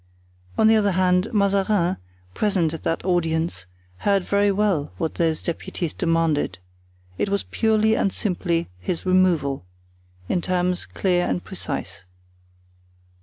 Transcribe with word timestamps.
On 0.57 0.65
the 0.65 0.75
other 0.75 0.93
hand, 0.93 1.31
Mazarin, 1.31 1.97
present 2.33 2.73
at 2.73 2.81
that 2.81 3.05
audience, 3.05 3.67
heard 3.97 4.23
very 4.23 4.51
well 4.51 4.91
what 4.97 5.13
those 5.13 5.43
deputies 5.43 5.93
demanded. 5.93 6.57
It 7.19 7.29
was 7.29 7.43
purely 7.43 7.95
and 7.95 8.11
simply 8.11 8.67
his 8.79 9.05
removal, 9.05 9.63
in 10.27 10.41
terms 10.41 10.87
clear 10.87 11.27
and 11.27 11.43
precise. 11.43 12.01